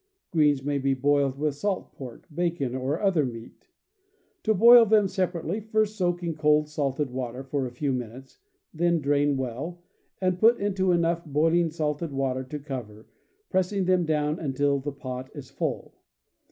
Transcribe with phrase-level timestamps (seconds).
[0.31, 3.67] Greens may be boiled with salt pork, bacon, or other meat.
[4.41, 8.39] To boil them separately: first soak in cold salted water for a few minutes,
[8.73, 9.83] then drain well,
[10.19, 13.05] and put into enough boiling salted water to cover,
[13.51, 15.93] pressing them down until the pot is full.